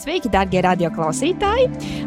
Sveiki, 0.00 0.30
darbie 0.32 0.62
radioklausītāji! 0.64 1.66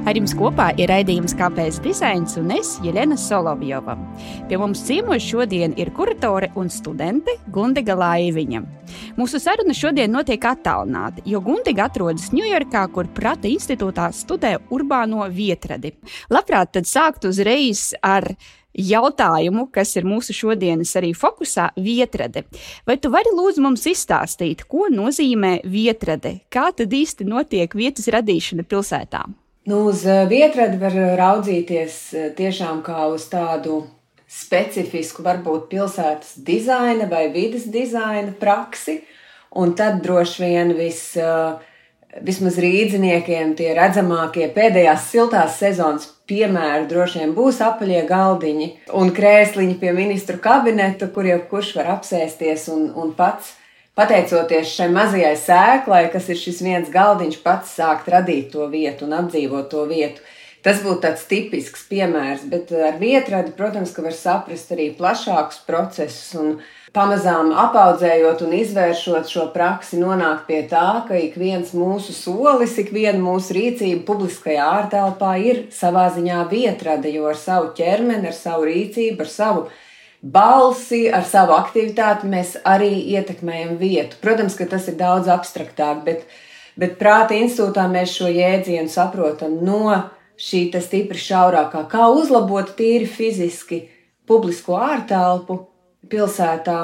Ar 0.10 0.18
jums 0.18 0.32
kopā 0.34 0.72
ir 0.82 0.90
raidījums 0.90 1.36
Kāpēc 1.38 1.76
dizains 1.86 2.34
un 2.42 2.50
es, 2.56 2.72
Jelena 2.82 3.14
Solovjova. 3.22 3.94
Pie 4.50 4.58
mums 4.58 4.82
ciemos 4.88 5.22
šodien 5.22 5.76
ir 5.78 5.92
kuratore 5.94 6.50
un 6.58 6.72
studente 6.74 7.36
Gundiga 7.54 7.94
Laiviņa. 8.00 8.64
Mūsu 9.20 9.38
saruna 9.38 9.78
šodien 9.78 10.10
notiek 10.10 10.42
attālināti, 10.42 11.22
jo 11.30 11.44
Gundiga 11.46 11.86
atrodas 11.86 12.32
Ņujorkā, 12.34 12.88
kur 12.96 13.12
Prata 13.14 13.52
institūtā 13.52 14.10
studē 14.10 14.56
urbāno 14.74 15.30
vietradi. 15.30 15.94
Labprāt, 16.34 16.74
tad 16.74 16.90
sākt 16.90 17.30
uzreiz 17.30 17.92
ar 18.02 18.32
jautājumu, 18.74 19.68
kas 19.72 19.96
ir 19.98 20.08
mūsu 20.08 20.34
šodienas 20.36 20.94
arī 21.00 21.14
fokusā- 21.14 21.70
vietrade. 21.90 22.44
Vai 22.86 22.98
tu 22.98 23.10
vari 23.10 23.30
lūdzu 23.34 23.62
mums 23.62 23.86
izstāstīt, 23.86 24.66
ko 24.68 24.90
nozīmē 24.90 25.64
vietrade? 25.64 26.42
Kā 26.50 26.72
tad 26.76 26.90
īsti 26.90 27.26
notiek 27.26 27.74
vietas 27.74 28.08
radīšana 28.08 28.64
pilsētā? 28.64 29.26
Nu, 29.66 29.86
uz 29.88 30.06
eh, 30.06 30.26
vietradi 30.28 30.78
var 30.78 30.92
raudzīties 30.92 32.14
eh, 32.14 32.30
tiešām 32.36 32.82
kā 32.84 33.08
uz 33.14 33.30
tādu 33.32 33.86
specifisku, 34.28 35.24
varbūt 35.24 35.70
pilsētas 35.70 36.34
dizaina 36.44 37.08
vai 37.08 37.30
vidas 37.32 37.68
dizaina 37.70 38.34
praksi, 38.40 39.04
un 39.56 39.76
tad 39.78 40.02
droši 40.02 40.42
vien 40.42 40.74
viss 40.74 41.14
uh, 41.22 41.62
vismaz 42.22 42.60
rīdziniekiem 42.62 43.56
tie 43.58 43.72
redzamākie 43.78 44.50
pēdējās 44.54 45.08
siltās 45.10 45.58
sezonas 45.62 46.10
piemēri 46.30 46.86
droši 46.92 47.24
vien 47.24 47.34
būs 47.38 47.62
apaļie 47.66 48.04
galdiņi 48.10 48.70
un 49.00 49.12
krēsliņi 49.16 49.80
pie 49.82 49.94
ministru 49.96 50.38
kabineta, 50.44 51.10
kur 51.14 51.28
jau 51.28 51.40
kurš 51.50 51.74
var 51.80 51.94
apsēsties 51.98 52.70
un, 52.74 52.88
un 52.96 53.14
pats. 53.18 53.56
Pateicoties 53.94 54.72
šai 54.74 54.88
mazajai 54.90 55.36
sēklai, 55.38 56.08
kas 56.10 56.30
ir 56.34 56.40
šis 56.42 56.64
viens 56.66 56.88
galdiņš, 56.94 57.42
pats 57.46 57.76
sākt 57.78 58.08
radīt 58.10 58.50
to 58.56 58.66
vietu 58.72 59.06
un 59.06 59.14
apdzīvot 59.20 59.68
to 59.70 59.84
vietu. 59.90 60.24
Tas 60.66 60.80
būtu 60.82 61.04
tāds 61.04 61.26
tipisks 61.30 61.84
piemērs, 61.90 62.48
bet 62.50 62.72
ar 62.74 62.96
vietradi, 62.98 63.52
protams, 63.58 63.92
ka 63.94 64.06
var 64.06 64.16
saprast 64.16 64.72
arī 64.74 64.88
plašākus 64.98 65.60
procesus 65.68 66.32
un 66.40 66.56
pamazām 66.94 67.50
apaudzējot 67.58 68.44
un 68.46 68.52
izvēršot 68.60 69.30
šo 69.30 69.48
praksi, 69.54 69.98
nonākt 70.02 70.46
pie 70.50 70.60
tā, 70.70 71.04
ka 71.08 71.18
ik 71.18 71.34
viens 71.42 71.74
mūsu 71.74 72.14
solis, 72.14 72.76
ik 72.78 72.92
viena 72.94 73.18
mūsu 73.22 73.56
rīcība 73.58 74.04
publiskajā 74.06 74.68
ārtelpā 74.78 75.32
ir 75.42 75.64
savā 75.74 76.06
ziņā 76.14 76.44
vietrada, 76.52 77.10
jo 77.10 77.26
ar 77.32 77.40
savu 77.40 77.74
ķermeni, 77.78 78.30
ar 78.30 78.38
savu 78.38 78.70
rīcību, 78.70 79.26
ar 79.26 79.32
savu 79.34 79.66
balsi, 80.22 81.08
ar 81.10 81.26
savu 81.28 81.58
aktivitāti 81.58 82.30
mēs 82.30 82.56
arī 82.62 82.94
ietekmējam 83.18 83.76
vietu. 83.82 84.22
Protams, 84.22 84.56
ka 84.60 84.70
tas 84.70 84.86
ir 84.88 85.00
daudz 85.02 85.32
abstraktāk, 85.34 86.06
bet, 86.06 86.30
bet 86.78 87.00
prāta 87.02 87.34
institūtā 87.34 87.90
mēs 87.90 88.14
šo 88.20 88.30
jēdzienu 88.30 88.94
saprotam 88.94 89.58
no 89.66 89.98
šī 90.38 90.68
stipri 90.78 91.18
šaurākā, 91.18 91.88
kā 91.90 92.08
uzlabot 92.14 92.76
tīri 92.78 93.10
fiziski 93.10 93.88
publisko 94.30 94.78
ārtelpu 94.78 95.73
pilsētā 96.12 96.80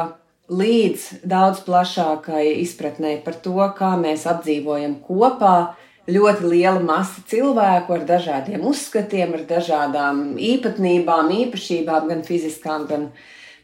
līdz 0.50 1.26
daudz 1.30 1.62
plašākai 1.66 2.46
izpratnē 2.64 3.20
par 3.26 3.38
to, 3.44 3.58
kā 3.78 3.94
mēs 4.00 4.26
apdzīvojam 4.30 5.00
kopā. 5.06 5.76
Ļoti 6.10 6.50
liela 6.50 6.80
masa 6.82 7.22
cilvēku 7.30 7.94
ar 7.94 8.06
dažādiem 8.10 8.64
uzskatiem, 8.66 9.36
ar 9.38 9.44
dažādām 9.46 10.24
īpatnībām, 10.42 11.30
īpašībām, 11.44 12.08
gan 12.10 12.26
fiziskām, 12.26 12.88
gan, 12.90 13.06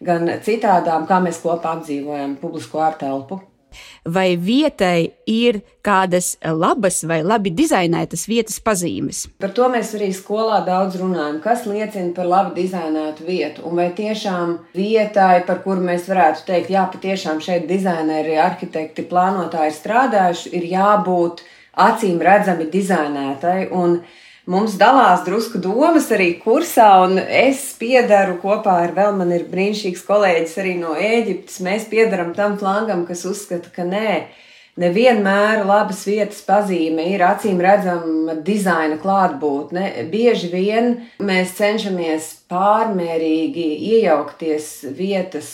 gan 0.06 0.30
citādām, 0.46 1.08
kā 1.10 1.18
mēs 1.26 1.42
kopā 1.42 1.74
apdzīvojam 1.80 2.38
publisko 2.44 2.84
ārtelpu 2.86 3.42
vai 4.06 4.36
vietai 4.38 5.12
ir 5.30 5.62
kādas 5.86 6.36
labas 6.42 7.04
vai 7.08 7.22
labi 7.24 7.52
dizainētas 7.54 8.26
vietas 8.30 8.60
pazīmes. 8.64 9.26
Par 9.42 9.54
to 9.58 9.70
mēs 9.72 9.94
arī 9.98 10.12
skolā 10.16 10.62
daudz 10.66 11.00
runājam. 11.02 11.40
Kas 11.44 11.66
liecina 11.70 12.14
par 12.16 12.30
labi 12.30 12.62
dizainētu 12.62 13.26
vietu? 13.28 13.66
Un 13.70 13.80
vai 13.82 13.90
tiešām 13.98 14.58
vietai, 14.78 15.44
par 15.48 15.62
kuru 15.66 15.86
mēs 15.86 16.10
varētu 16.10 16.46
teikt, 16.50 16.74
jā, 16.74 16.86
patiešām 16.94 17.42
šeit 17.44 17.68
dizaineri, 17.70 18.38
arhitekti, 18.42 19.08
plānotāji 19.10 19.76
strādājuši, 19.80 20.54
ir 20.58 20.70
jābūt 20.76 21.46
acīm 21.86 22.22
redzami 22.24 22.70
dizainētai. 22.72 23.60
Un 23.76 24.00
mums 24.52 24.78
dalās 24.80 25.26
drusku 25.26 25.60
domas 25.62 26.10
arī 26.14 26.36
kursā, 26.42 26.88
un 27.08 27.20
es 27.20 27.68
piedaru 27.80 28.38
kopā 28.42 28.78
ar 28.86 28.96
vēl 28.96 29.18
man 29.20 29.34
ir 29.36 29.48
brīnišķīgs 29.52 30.06
kolēģis 30.08 30.58
arī 30.62 30.74
no 30.82 30.96
Ēģiptes. 30.96 31.62
Mēs 31.66 31.88
piedaram 31.92 32.34
tam 32.38 32.58
flangam, 32.62 33.06
kas 33.10 33.26
uzskata, 33.30 33.74
ka 33.74 33.88
nē. 33.88 34.26
Nevienmēr 34.76 35.62
labas 35.64 36.02
vietas 36.04 36.42
pazīme 36.44 37.06
ir 37.14 37.22
acīm 37.24 37.62
redzama 37.64 38.36
dizaina 38.44 38.98
klātbūtne. 39.00 39.86
Bieži 40.12 40.50
vien 40.52 40.90
mēs 41.24 41.54
cenšamies 41.56 42.28
pārmērīgi 42.52 43.70
iejaukties 43.96 44.68
vietas 44.98 45.54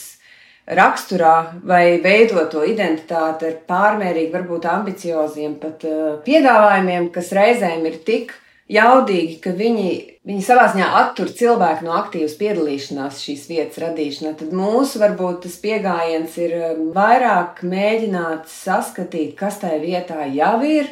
raksturā 0.65 1.61
vai 1.69 2.01
veidot 2.01 2.49
to 2.49 2.65
identitāti 2.65 3.51
ar 3.51 3.57
pārmērīgi, 3.69 4.33
varbūt 4.33 4.65
ambicioziem 4.71 5.57
pat 5.61 5.85
uh, 5.85 6.17
piedāvājumiem, 6.25 7.11
kas 7.13 7.29
reizēm 7.37 7.85
ir 7.89 8.01
tik 8.07 8.33
jaudīgi, 8.71 9.37
ka 9.43 9.53
viņi, 9.57 9.89
viņi 10.27 10.45
savā 10.45 10.67
ziņā 10.71 10.87
attur 11.01 11.31
cilvēku 11.35 11.85
no 11.87 11.95
aktīvas 11.99 12.37
piedalīšanās 12.39 13.19
šīs 13.25 13.47
vietas 13.49 13.81
radīšanā. 13.83 14.33
Tad 14.39 14.53
mūsu 14.55 15.01
varbūt 15.01 15.43
tas 15.45 15.57
pieejams 15.63 16.37
ir 16.41 16.55
um, 16.59 16.85
vairāk 16.95 17.63
mēģināt 17.67 18.47
saskatīt, 18.51 19.35
kas 19.39 19.59
tajā 19.63 19.81
vietā 19.83 20.25
jau 20.31 20.55
ir. 20.67 20.89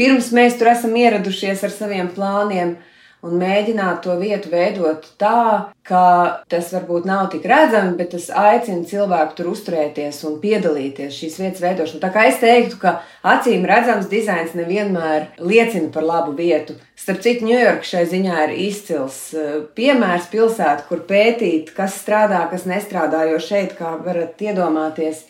Pirms 0.00 0.32
mēs 0.32 0.56
tur 0.58 0.72
esam 0.72 0.96
ieradušies 0.96 1.62
ar 1.66 1.74
saviem 1.74 2.08
plāniem, 2.14 2.78
un 3.22 3.38
mēģināt 3.38 4.02
to 4.04 4.16
vietu 4.18 4.50
veidot 4.50 5.06
tā, 5.20 5.72
ka 5.86 6.02
tas 6.50 6.70
varbūt 6.74 7.06
nav 7.06 7.28
tik 7.32 7.46
redzami, 7.48 7.94
bet 7.98 8.12
tas 8.14 8.28
aicina 8.34 8.86
cilvēku 8.88 9.36
tur 9.38 9.50
uzturēties 9.52 10.18
un 10.28 10.38
piedalīties 10.42 11.14
šīs 11.20 11.38
vietas 11.42 11.62
veidošanā. 11.62 12.02
Tā 12.02 12.10
kā 12.14 12.26
es 12.30 12.40
teiktu, 12.42 12.80
ka 12.82 12.96
acīm 13.34 13.66
redzams 13.68 14.10
dizains 14.10 14.56
nevienmēr 14.58 15.30
liecina 15.42 15.92
par 15.94 16.06
labu 16.06 16.34
vietu. 16.38 16.78
Starp 16.98 17.22
citu, 17.22 17.46
Ņujorka 17.46 17.86
šai 17.86 18.04
ziņā 18.10 18.40
ir 18.46 18.56
izcils 18.68 19.18
eh, 19.34 19.54
piemērs 19.78 20.30
pilsēta, 20.32 20.86
kur 20.90 21.04
pētīt, 21.06 21.72
kas 21.76 21.98
strādā, 22.02 22.44
kas 22.50 22.66
nestrādā, 22.70 23.24
jo 23.30 23.38
šeit, 23.42 23.76
kā 23.78 23.96
varat 24.02 24.42
iedomāties, 24.42 25.24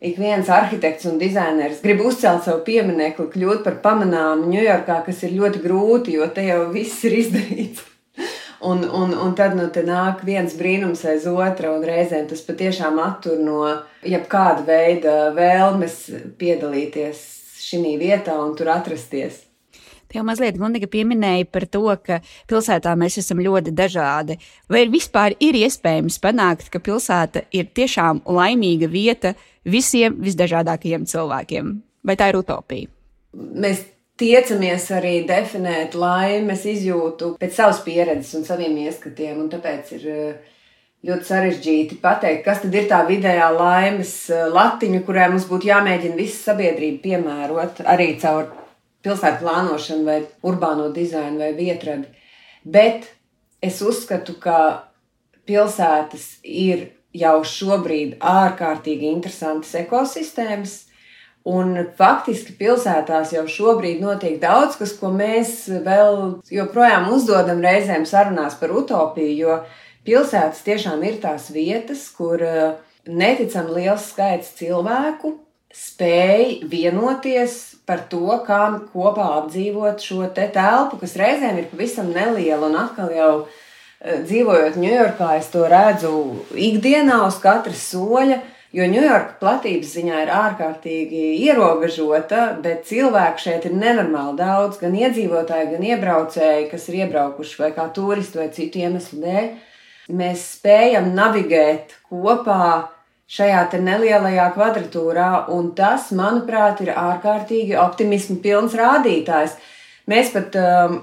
ik 0.00 0.16
viens 0.16 0.48
arhitekts 0.48 1.04
un 1.04 1.18
dizainers 1.20 1.82
grib 1.84 2.00
uzcelt 2.00 2.44
savu 2.46 2.64
pieminiektu, 2.64 3.28
kļūt 3.32 3.62
par 3.66 3.78
pamanāmu 3.84 4.48
Ņujorkā, 4.48 5.02
kas 5.06 5.22
ir 5.26 5.36
ļoti 5.36 5.60
grūti, 5.64 6.16
jo 6.16 6.28
te 6.32 6.46
jau 6.48 6.62
viss 6.72 7.04
ir 7.08 7.18
izdarīts. 7.20 7.86
Un, 8.60 8.82
un, 8.84 9.14
un 9.16 9.30
tad 9.32 9.54
nu, 9.56 9.70
nāk 9.72 10.18
viens 10.20 10.52
brīnums 10.52 11.00
aiz 11.08 11.24
otra, 11.24 11.70
un 11.72 11.80
reizēm 11.80 12.26
tas 12.28 12.42
patiešām 12.44 12.98
attur 13.00 13.38
no 13.40 13.62
jebkāda 14.04 14.66
veida 14.66 15.14
vēlmes 15.32 15.94
piedalīties 16.36 17.22
šī 17.56 17.94
vietā 17.96 18.36
un 18.36 18.52
tur 18.58 18.68
atrasties. 18.74 19.46
Te 20.10 20.18
jau 20.18 20.24
mazliet 20.26 20.56
Gundiga 20.58 20.88
pieminēja 20.90 21.46
par 21.54 21.68
to, 21.70 21.84
ka 22.02 22.16
pilsētā 22.50 22.96
mēs 22.98 23.20
esam 23.20 23.38
ļoti 23.44 23.70
dažādi. 23.78 24.40
Vai 24.66 24.82
vispār 24.90 25.36
ir 25.38 25.54
iespējams 25.60 26.18
panākt, 26.24 26.66
ka 26.74 26.80
pilsēta 26.82 27.44
ir 27.54 27.68
tiešām 27.78 28.24
laimīga 28.26 28.90
vieta, 28.90 29.36
visiem 29.62 30.18
visdažādākajiem 30.18 31.06
cilvēkiem. 31.06 31.72
Vai 32.02 32.16
tā 32.18 32.32
ir 32.32 32.40
utopija? 32.40 32.90
Mēs 33.38 33.84
tiecamies 34.18 34.88
arī 34.98 35.20
definēt 35.28 35.94
laimes 35.94 36.64
izjūtu 36.66 37.36
pēc 37.38 37.60
savas 37.60 37.78
pieredzes 37.86 38.34
un 38.40 38.48
saviem 38.48 38.74
ieskatiem, 38.82 39.36
un 39.44 39.50
tāpēc 39.52 39.92
ir 39.94 40.08
eh, 40.10 40.56
ļoti 41.06 41.28
sarežģīti 41.28 42.00
pateikt, 42.02 42.42
kas 42.48 42.64
tad 42.64 42.74
ir 42.74 42.90
tā 42.90 43.04
vidējā 43.06 43.46
laimes 43.54 44.16
eh, 44.34 44.48
latiņa, 44.50 45.04
kurai 45.06 45.30
mums 45.30 45.46
būtu 45.46 45.70
jāmēģina 45.70 46.18
visa 46.18 46.50
sabiedrība 46.50 47.04
piemērot 47.06 47.84
arī 47.86 48.16
caur 48.18 48.50
pilsētu 49.04 49.44
plānošanu 49.44 50.06
vai 50.06 50.20
urbāno 50.46 50.90
dizainu 50.94 51.40
vai 51.40 51.52
vietradi. 51.56 52.08
Bet 52.64 53.08
es 53.64 53.80
uzskatu, 53.84 54.36
ka 54.40 54.90
pilsētas 55.48 56.40
ir 56.44 56.90
jau 57.16 57.40
šobrīd 57.46 58.18
ārkārtīgi 58.20 59.10
interesantas 59.10 59.74
ekosistēmas. 59.82 60.78
Un 61.50 61.72
faktiski 61.96 62.52
pilsētās 62.58 63.32
jau 63.32 63.46
šobrīd 63.48 64.02
notiek 64.04 64.36
daudz 64.42 64.76
kas, 64.76 64.92
ko 65.00 65.08
mēs 65.14 65.70
vēl 65.86 66.42
joprojām 66.52 67.08
uzdodam 67.14 67.62
reizēm 67.64 68.04
sarunās 68.04 68.58
par 68.60 68.74
utopiju, 68.76 69.36
jo 69.38 69.56
pilsētas 70.04 70.60
tiešām 70.66 71.00
ir 71.08 71.16
tās 71.22 71.48
vietas, 71.54 72.04
kur 72.12 72.44
eh, 72.44 72.74
neticami 73.08 73.78
liels 73.78 74.10
skaits 74.12 74.52
cilvēku 74.60 75.38
spēj 75.74 76.60
vienoties 76.70 77.58
par 77.86 78.04
to, 78.10 78.26
kā 78.46 78.62
kopā 78.92 79.26
apdzīvot 79.40 80.02
šo 80.02 80.28
te 80.34 80.46
telpu, 80.54 81.00
kas 81.00 81.16
reizēm 81.18 81.58
ir 81.58 81.70
pavisam 81.70 82.10
neliela 82.14 82.68
un 82.68 82.78
atkal 82.78 83.10
jau 83.14 83.32
ir 83.40 83.58
dzīvojot 84.00 84.78
Ņujorkā, 84.80 85.34
es 85.40 85.50
to 85.52 85.66
redzu 85.68 86.14
ikdienā 86.56 87.20
uz 87.26 87.38
katra 87.42 87.74
soļa. 87.76 88.40
Jo 88.70 88.84
Ņujorka 88.86 89.34
platības 89.40 89.96
ziņā 89.96 90.20
ir 90.22 90.28
ārkārtīgi 90.30 91.22
ierobežota, 91.42 92.44
bet 92.62 92.84
cilvēku 92.86 93.42
šeit 93.42 93.66
ir 93.66 93.74
nenormāli 93.74 94.36
daudz. 94.38 94.78
Gan 94.78 94.94
iedzīvotāji, 94.94 95.72
gan 95.72 95.88
iebraucēji, 95.88 96.68
kas 96.70 96.86
ir 96.86 97.00
iebraukuši 97.00 97.58
vai 97.64 97.72
kā 97.74 97.88
turisti 97.96 98.38
vai 98.38 98.46
citu 98.54 98.84
iemeslu 98.84 99.18
dēļ. 99.24 99.50
Mēs 100.20 100.46
spējam 100.54 101.10
navigēt 101.18 101.96
kopā 102.06 102.70
šajā 103.30 103.66
nelielajā 103.78 104.48
kvadratūrā, 104.56 105.30
un 105.54 105.70
tas, 105.78 106.10
manuprāt, 106.16 106.82
ir 106.82 106.94
ārkārtīgi 106.96 107.78
optimismu 107.78 108.40
pilns 108.42 108.74
rādītājs. 108.78 109.54
Mēs 110.10 110.32
pat 110.34 110.56
um, 110.58 110.98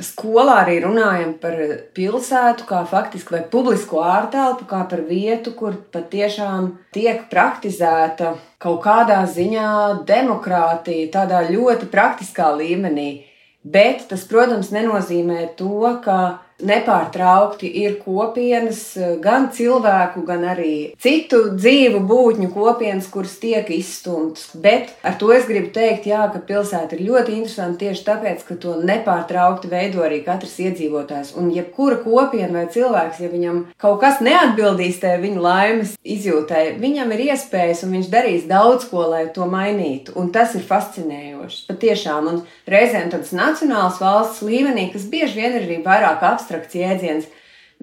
Skolā 0.00 0.62
arī 0.62 0.78
runājam 0.80 1.34
par 1.40 1.52
pilsētu, 1.92 2.64
kā 2.64 2.78
faktiski 2.88 3.34
vai 3.34 3.42
publisko 3.52 4.00
ārtelpu, 4.00 4.64
kā 4.70 4.86
par 4.88 5.02
vietu, 5.04 5.52
kur 5.52 5.76
patiešām 5.92 6.70
tiek 6.96 7.26
praktizēta 7.28 8.30
kaut 8.62 8.80
kādā 8.86 9.18
ziņā 9.28 10.04
demokrātija, 10.08 11.10
tādā 11.12 11.42
ļoti 11.50 11.90
praktiskā 11.92 12.48
līmenī. 12.56 13.26
Bet 13.62 14.08
tas, 14.08 14.24
protams, 14.30 14.72
nenozīmē 14.72 15.52
to, 15.60 15.84
ka 16.04 16.16
nepārtraukti 16.62 17.68
ir 17.82 17.98
kopienas, 18.02 18.82
gan 19.22 19.48
cilvēku, 19.54 20.22
gan 20.26 20.44
arī 20.52 20.94
citu 21.02 21.42
dzīvu 21.56 22.02
būtņu 22.08 22.50
kopienas, 22.54 23.08
kuras 23.12 23.36
tiek 23.42 23.68
izstumtas. 23.74 24.50
Bet 24.54 24.92
ar 25.06 25.16
to 25.20 25.32
es 25.34 25.46
gribu 25.48 25.72
teikt, 25.74 26.06
jā, 26.10 26.24
ka 26.32 26.42
pilsēta 26.46 26.96
ir 26.96 27.06
ļoti 27.08 27.36
interesanta 27.40 27.82
tieši 27.82 28.06
tāpēc, 28.06 28.44
ka 28.46 28.58
to 28.62 28.76
nepārtraukti 28.82 29.70
veido 29.72 30.04
arī 30.06 30.22
katrs 30.26 30.58
iedzīvotājs. 30.62 31.34
Un 31.40 31.50
jebkura 31.54 31.98
kopiena 32.04 32.62
vai 32.62 32.66
cilvēks, 32.72 33.22
ja 33.24 33.32
viņam 33.32 33.62
kaut 33.82 34.00
kas 34.02 34.22
neatbildīs 34.24 35.00
tajā 35.02 35.18
viņa 35.22 35.42
laimes 35.42 35.96
izjūtai, 36.02 36.64
viņam 36.82 37.14
ir 37.16 37.24
iespējas 37.30 37.84
un 37.86 37.96
viņš 37.98 38.12
darīs 38.12 38.46
daudz 38.50 38.88
ko, 38.90 39.06
lai 39.10 39.24
to 39.34 39.46
mainītu. 39.50 40.16
Un 40.18 40.30
tas 40.34 40.54
ir 40.58 40.64
fascinējoši. 40.66 41.64
Patiešām, 41.70 42.28
un 42.30 42.40
reizēm 42.70 43.10
tāds 43.12 43.32
nacionāls 43.36 44.00
valsts 44.02 44.42
līmenī, 44.46 44.88
kas 44.92 45.08
bieži 45.10 45.40
vien 45.40 45.56
ir 45.56 45.66
arī 45.66 45.80
vairāk 45.84 46.22
apstākļu 46.32 46.41
abstrakts 46.42 46.76
jēdziens. 46.76 47.30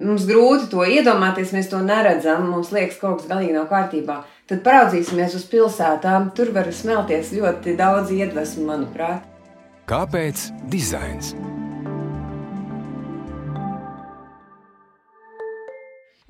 Mums 0.00 0.24
grūti 0.28 0.70
to 0.72 0.84
iedomāties, 0.86 1.52
mēs 1.52 1.68
to 1.72 1.80
neredzam, 1.84 2.46
mums 2.52 2.70
liekas, 2.72 2.96
ka 3.00 3.08
kaut 3.08 3.20
kas 3.20 3.32
galīgi 3.32 3.56
nav 3.56 3.68
kārtībā. 3.72 4.22
Tad 4.48 4.64
paraudzīsimies 4.64 5.36
uz 5.36 5.44
pilsētām. 5.50 6.32
Tur 6.36 6.54
var 6.56 6.72
smelties 6.72 7.34
ļoti 7.36 7.76
daudz 7.80 8.12
iedvesmu, 8.16 8.64
manuprāt. 8.72 9.26
Kāpēc 9.90 10.48
dizains? 10.72 11.34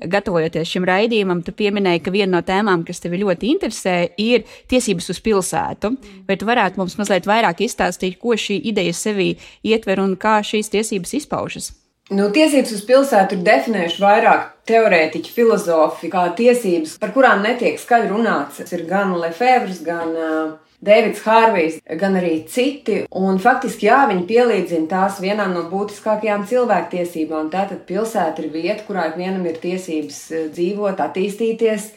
gatavojoties 0.09 0.69
šim 0.69 0.87
raidījumam, 0.89 1.43
tu 1.45 1.53
pieminēji, 1.57 2.03
ka 2.05 2.13
viena 2.15 2.39
no 2.39 2.43
tēmām, 2.47 2.85
kas 2.87 3.03
tevi 3.03 3.21
ļoti 3.23 3.51
interesē, 3.55 3.97
ir 4.21 4.47
tiesības 4.71 5.11
uz 5.13 5.21
pilsētu. 5.25 5.93
Vai 6.29 6.39
tu 6.41 6.49
varētu 6.49 6.81
mums 6.81 6.97
mazliet 7.01 7.29
vairāk 7.29 7.65
izstāstīt, 7.67 8.19
ko 8.21 8.37
šī 8.39 8.61
ideja 8.73 8.97
sevī 8.97 9.35
ietver 9.67 10.03
un 10.03 10.17
kā 10.21 10.41
šīs 10.47 10.73
tiesības 10.73 11.17
izpaužas? 11.21 11.73
Nu, 12.11 12.25
tiesības 12.35 12.73
uz 12.75 12.81
pilsētu 12.89 13.37
ir 13.37 13.43
definējuši 13.47 14.01
vairāk 14.03 14.49
teorētiķi, 14.67 15.31
filozofi, 15.31 16.09
kā 16.11 16.25
tiesības, 16.35 16.97
par 16.99 17.13
kurām 17.15 17.45
netiek 17.45 17.79
skaļi 17.79 18.11
runāts. 18.11 18.59
Tas 18.59 18.75
ir 18.75 18.83
gan 18.89 19.13
Lefebvre, 19.15 19.77
gan 19.87 20.11
uh, 20.19 20.49
Deivids 20.83 21.23
Hārvijs, 21.23 21.79
gan 22.01 22.19
arī 22.19 22.33
citi. 22.51 23.05
Un 23.15 23.39
faktiski, 23.43 23.87
jā, 23.87 24.01
viņi 24.11 24.27
pielīdzina 24.27 24.91
tās 24.91 25.23
vienām 25.23 25.55
no 25.55 25.69
būtiskākajām 25.71 26.49
cilvēktiesībām. 26.51 27.53
Tātad 27.55 27.87
pilsēta 27.87 28.43
ir 28.43 28.51
vieta, 28.59 28.83
kurā 28.89 29.07
ikvienam 29.13 29.47
ir 29.47 29.63
tiesības 29.63 30.23
dzīvot, 30.57 30.99
attīstīties 31.07 31.93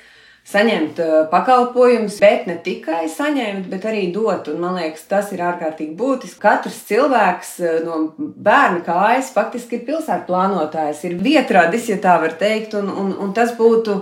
saņemt 0.48 1.00
uh, 1.00 1.13
pakalpojumus, 1.31 2.18
bet 2.19 2.48
ne 2.50 2.57
tikai 2.63 3.06
saņemt, 3.12 3.69
bet 3.72 3.86
arī 3.88 4.10
dot. 4.16 4.50
Un, 4.51 4.60
man 4.63 4.75
liekas, 4.80 5.06
tas 5.07 5.31
ir 5.36 5.44
ārkārtīgi 5.45 5.95
būtiski. 6.00 6.42
Katrs 6.44 6.81
cilvēks 6.90 7.54
uh, 7.63 7.78
no 7.86 8.01
bērna 8.18 8.84
kājas 8.86 9.31
faktiski 9.36 9.80
ir 9.80 9.88
pilsētu 9.88 10.28
plānotājs, 10.28 11.06
ir 11.07 11.18
vietradis, 11.24 11.88
ja 11.94 12.00
tā 12.04 12.18
var 12.22 12.36
teikt, 12.40 12.75
un, 12.80 12.92
un, 12.92 13.16
un 13.24 13.34
tas 13.36 13.56
būtu 13.56 14.01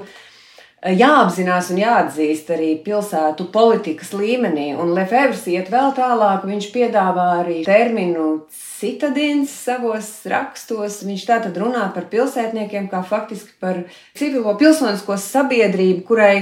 jāapzinās 0.82 1.70
un 1.74 1.82
jāatzīst 1.82 2.50
arī 2.56 2.72
pilsētu 2.86 3.48
politikas 3.54 4.14
līmenī. 4.18 4.72
Un 4.74 4.96
Lefebvre 4.98 5.54
iet 5.54 5.70
vēl 5.74 5.94
tālāk, 5.98 6.48
viņš 6.48 6.72
piedāvā 6.74 7.28
arī 7.44 7.62
terminu 7.68 8.48
citadīns 8.82 9.54
savos 9.54 10.10
rakstos. 10.30 11.04
Viņš 11.06 11.28
tātad 11.30 11.62
runā 11.62 11.86
par 11.94 12.10
pilsētniekiem 12.10 12.90
kā 12.90 13.04
faktiski 13.06 13.54
par 13.62 13.84
civilo 14.18 14.56
pilsonisko 14.58 15.20
sabiedrību, 15.22 16.02
kurai 16.08 16.36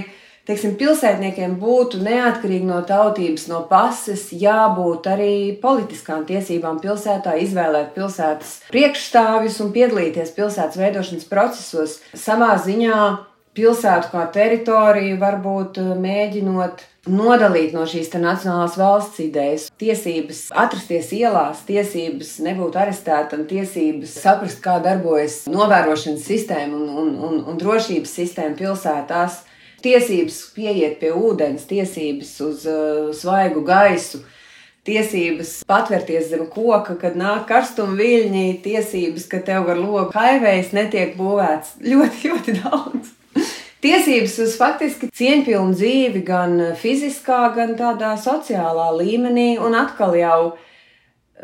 teiksim, 0.47 0.74
pilsētniekiem 0.80 1.59
būtu 1.62 2.00
neatkarīgi 2.01 2.65
no 2.65 2.80
tautības, 2.88 3.45
no 3.51 3.62
pases, 3.69 4.30
jābūt 4.33 5.09
arī 5.12 5.33
politiskām 5.62 6.24
tiesībām 6.30 6.80
pilsētā, 6.81 7.36
izvēlēt 7.44 7.91
pilsētas 7.97 8.56
priekšstāvjus 8.71 9.59
un 9.65 9.74
piedalīties 9.75 10.33
pilsētas 10.39 10.80
veidošanas 10.80 11.30
procesos. 11.30 12.00
Savā 12.18 12.56
ziņā 12.63 13.01
pilsētu 13.59 14.13
kā 14.13 14.23
teritoriju 14.31 15.17
varbūt 15.19 15.79
mēģinot 16.00 16.83
nodalīt 17.09 17.73
no 17.75 17.83
šīs 17.89 18.11
nacionālās 18.13 18.77
valsts 18.79 19.19
idejas, 19.23 19.67
tiesības 19.81 20.45
atrasties 20.63 21.11
ielās, 21.15 21.65
tiesības 21.67 22.38
nebūt 22.45 22.77
arestētam, 22.79 23.45
tiesības 23.50 24.15
saprast, 24.23 24.61
kā 24.63 24.77
darbojas 24.83 25.41
novērošanas 25.51 26.25
sistēma 26.27 26.75
un, 26.75 26.89
un, 27.03 27.13
un, 27.29 27.38
un 27.51 27.61
drošības 27.61 28.15
sistēma 28.21 28.56
pilsētās, 28.59 29.44
tiesības 29.83 30.41
pieiet 30.55 31.00
pie 31.01 31.13
ūdens, 31.15 31.67
tiesības 31.69 32.35
uz 32.45 32.67
uh, 32.69 33.09
svaigu 33.15 33.63
gaisu. 33.67 34.23
Tiesības 34.89 35.59
patvērties 35.69 36.31
zem 36.31 36.45
koka, 36.50 36.95
kad 36.97 37.17
nāk 37.19 37.44
karstuma 37.51 38.00
viļņi, 38.00 38.45
tiesības, 38.63 39.27
ka 39.29 39.44
tev 39.45 39.69
ar 39.69 39.77
logu 39.77 40.15
haivējs 40.15 40.73
netiek 40.73 41.13
būvēts. 41.19 41.77
Ļoti, 41.91 42.31
ļoti 42.31 42.59
daudz 42.63 43.15
tiesības 43.83 44.39
uz 44.45 44.55
faktiski 44.59 45.11
cieņpilnu 45.15 45.75
dzīvi 45.77 46.23
gan 46.27 46.57
fiziskā, 46.79 47.43
gan 47.55 47.77
tādā 47.79 48.15
sociālā 48.19 48.89
līmenī. 48.99 49.53
Un 49.61 49.77
atkal 49.79 50.17
jau 50.19 50.41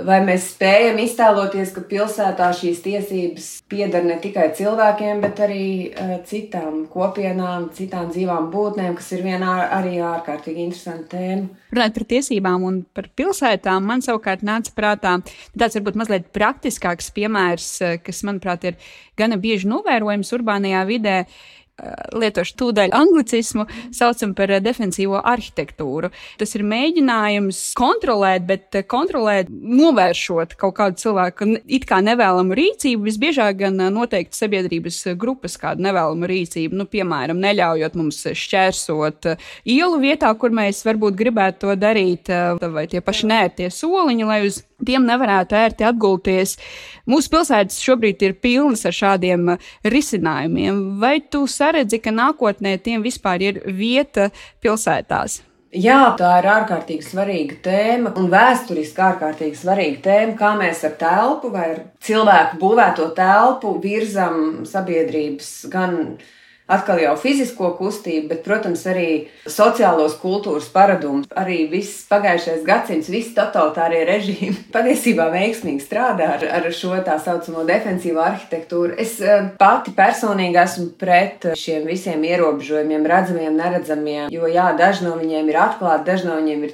vai 0.03 0.17
mēs 0.25 0.49
spējam 0.51 0.97
iztēloties, 0.99 1.71
ka 1.75 1.83
pilsētā 1.87 2.49
šīs 2.57 2.81
tiesības 2.83 3.47
pieder 3.71 4.03
ne 4.03 4.17
tikai 4.19 4.49
cilvēkiem, 4.57 5.21
bet 5.23 5.39
arī 5.45 5.67
uh, 5.87 6.17
citām 6.27 6.81
kopienām, 6.91 7.69
citām 7.75 8.09
dzīvām 8.11 8.49
būtnēm, 8.51 8.97
kas 8.99 9.13
ir 9.15 9.23
vienā 9.23 9.53
arī 9.77 9.95
ārkārtīgi 10.03 10.65
interesanta 10.67 11.15
tēma. 11.15 11.47
Runājot 11.75 11.97
par 11.99 12.07
tiesībām 12.11 12.68
un 12.68 12.83
par 12.95 13.09
pilsētām, 13.15 13.87
man 13.87 14.04
savukārt 14.04 14.44
nāca 14.47 14.75
prātā 14.75 15.18
tāds 15.56 15.80
varbūt 15.80 15.99
mazliet 16.04 16.30
praktiskāks 16.35 17.11
piemērs, 17.15 17.71
eh, 17.81 17.97
kas, 18.04 18.23
manuprāt, 18.27 18.68
ir 18.68 18.80
gana 19.15 19.39
bieži 19.39 19.71
novērojams 19.71 20.35
urbānajā 20.35 20.87
vidē 20.92 21.21
Eh, 21.23 21.55
lietošu 22.15 22.55
tūdaļ 22.59 22.94
anglicismu, 22.95 23.65
saucam 23.95 24.33
par 24.37 24.53
eh, 24.53 24.61
defensīvo 24.63 25.19
arhitektūru. 25.19 26.11
Tas 26.39 26.55
ir 26.55 26.63
mēģinājums 26.67 27.59
kontrolēt, 27.77 28.45
bet 28.47 28.77
eh, 28.79 28.85
kontrolēt, 28.87 29.51
novēršot 29.51 30.55
kaut 30.59 30.77
kādu 30.79 31.01
cilvēku 31.03 31.49
it 31.65 31.87
kā 31.89 31.99
nevēlamu 32.05 32.55
rīcību, 32.55 33.07
visbiežāk 33.09 33.59
gan 33.65 33.81
noteikti 33.94 34.39
sabiedrības 34.39 35.01
grupas 35.19 35.59
kādu 35.59 35.83
nevēlamu 35.85 36.29
rīcību, 36.31 36.79
nu, 36.79 36.87
piemēram, 36.89 37.41
neļaujot 37.44 37.99
mums 37.99 38.23
šķērsot 38.31 39.31
ielu 39.75 39.99
vietā, 40.01 40.31
kur 40.39 40.55
mēs 40.55 40.83
varbūt 40.87 41.19
gribētu 41.19 41.65
to 41.65 41.75
darīt, 41.79 42.31
vai 42.61 42.87
tie 42.91 43.03
paši 43.03 43.29
nērtie 43.31 43.69
soliņi, 43.73 44.27
lai 44.27 44.41
uz 44.47 44.63
tiem 44.83 45.05
nevarētu 45.07 45.55
ērti 45.55 45.85
atgulties. 45.87 46.55
Mūsu 47.09 47.31
pilsētas 47.31 47.79
šobrīd 47.85 48.23
ir 48.25 48.35
pilnas 48.41 48.85
ar 48.87 48.95
šādiem 48.95 49.55
risinājumiem. 49.85 50.81
Vai 51.01 51.19
tu 51.21 51.45
saredzi, 51.66 52.00
ka 52.04 52.14
nākotnē 52.14 52.78
tiem 52.86 53.04
vispār 53.06 53.50
ir 53.50 53.60
vieta 53.66 54.30
pilsētās? 54.64 55.42
Jā, 55.76 56.14
tā 56.16 56.38
ir 56.40 56.45
ārkārtīgi 56.48 57.04
svarīga 57.04 57.57
tēma 57.66 58.14
un 58.16 58.30
vēsturiski 58.31 59.02
ārkārtīgi 59.10 59.57
svarīga 59.60 60.00
tēma, 60.06 60.36
kā 60.40 60.54
mēs 60.56 60.86
ar 60.88 60.94
telpu 61.02 61.52
vai 61.52 61.66
ar 61.74 61.81
cilvēku 62.06 62.60
būvēto 62.62 63.10
telpu 63.18 63.74
virzam 63.84 64.64
sabiedrības 64.69 65.50
gan 65.74 65.98
atkal 66.72 67.00
jau 67.02 67.14
fizisko 67.19 67.72
kustību, 67.78 68.30
bet, 68.31 68.42
protams, 68.45 68.86
arī 68.90 69.10
sociālos 69.45 70.16
kultūras 70.22 70.68
paradumus. 70.74 71.30
Arī 71.38 71.66
viss 71.69 72.06
pagājušais 72.10 72.64
gadsimts, 72.66 73.10
visi 73.14 73.36
totalitārie 73.38 74.02
režīmi 74.10 74.66
patiesībā 74.76 75.28
veiksmīgi 75.34 75.86
strādā 75.86 76.31
ar, 76.38 76.45
ar 76.60 76.69
šo 76.74 76.98
tā 77.06 77.18
saucamo 77.22 77.66
defensīvo 77.69 78.24
arhitektūru. 78.24 78.95
Es 79.02 79.18
eh, 79.22 79.52
pati 79.60 79.94
personīgi 79.95 80.62
esmu 80.64 80.88
pret 81.02 81.52
šiem 81.60 81.86
visiem 81.90 82.24
ierobežojumiem, 82.26 83.06
redzamiem, 83.10 83.60
neredzamiem, 83.60 84.31
jo 84.34 84.50
jā, 84.50 84.72
daži 84.80 85.06
no 85.06 85.16
viņiem 85.19 85.52
ir 85.52 85.60
atklāti, 85.62 86.07
daži 86.10 86.30
no 86.30 86.40
viņiem 86.40 86.66
ir 86.66 86.74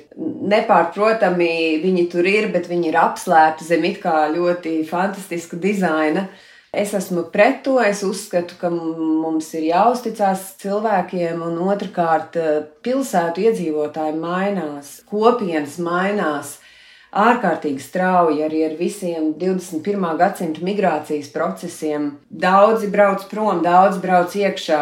nepārprotami, 0.52 1.82
viņi 1.84 2.08
tur 2.12 2.28
ir, 2.30 2.48
bet 2.54 2.70
viņi 2.72 2.92
ir 2.92 3.02
apslēpti 3.02 3.68
zem 3.68 3.86
it 3.92 4.00
kā 4.04 4.24
ļoti 4.32 4.80
fantastiska 4.88 5.60
dizaina. 5.62 6.30
Es 6.72 6.94
esmu 6.96 7.26
pret 7.34 7.66
to. 7.66 7.76
Es 7.84 8.00
uzskatu, 8.08 8.56
ka 8.60 8.70
mums 8.72 9.50
ir 9.60 9.66
jāuzticas 9.68 10.54
cilvēkiem, 10.62 11.42
un 11.44 11.58
otrkārt, 11.68 12.38
pilsētu 12.86 13.44
iedzīvotāji 13.44 14.16
mainās, 14.22 14.94
kopienas 15.12 15.76
mainās 15.84 16.61
ārkārtīgi 17.12 17.84
strauji 17.84 18.44
arī 18.46 18.64
ar 18.70 18.78
visiem 18.80 19.34
21. 19.40 20.06
gadsimta 20.20 20.64
migrācijas 20.64 21.28
procesiem. 21.34 22.14
Daudzi 22.30 22.88
brauc 22.92 23.26
prom, 23.32 23.60
daudz 23.66 24.00
brauc 24.04 24.36
iekšā 24.36 24.82